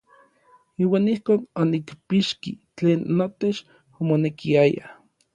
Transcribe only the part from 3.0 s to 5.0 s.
notech omonekiaya.